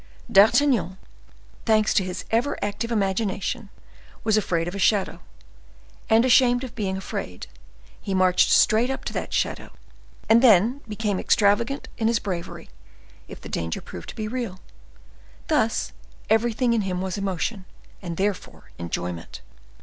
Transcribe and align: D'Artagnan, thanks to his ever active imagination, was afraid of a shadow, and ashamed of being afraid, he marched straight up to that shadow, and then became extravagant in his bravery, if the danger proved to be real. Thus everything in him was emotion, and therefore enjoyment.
D'Artagnan, 0.31 0.97
thanks 1.63 1.93
to 1.93 2.03
his 2.03 2.25
ever 2.31 2.57
active 2.63 2.91
imagination, 2.91 3.69
was 4.23 4.35
afraid 4.35 4.67
of 4.67 4.73
a 4.73 4.79
shadow, 4.79 5.19
and 6.09 6.25
ashamed 6.25 6.63
of 6.63 6.73
being 6.73 6.97
afraid, 6.97 7.45
he 8.01 8.15
marched 8.15 8.49
straight 8.49 8.89
up 8.89 9.03
to 9.05 9.13
that 9.13 9.31
shadow, 9.31 9.69
and 10.27 10.41
then 10.41 10.81
became 10.87 11.19
extravagant 11.19 11.87
in 11.99 12.07
his 12.07 12.17
bravery, 12.17 12.71
if 13.27 13.41
the 13.41 13.47
danger 13.47 13.79
proved 13.79 14.09
to 14.09 14.15
be 14.15 14.27
real. 14.27 14.59
Thus 15.49 15.91
everything 16.31 16.73
in 16.73 16.81
him 16.81 16.99
was 16.99 17.15
emotion, 17.19 17.65
and 18.01 18.17
therefore 18.17 18.71
enjoyment. 18.79 19.41